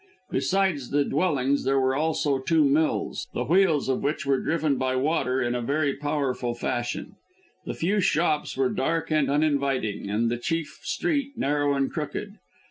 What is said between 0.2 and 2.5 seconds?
Besides the dwellings there were also